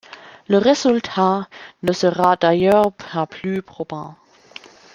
[0.49, 1.47] Le résultat
[1.83, 4.15] ne sera d'ailleurs pas plus probant.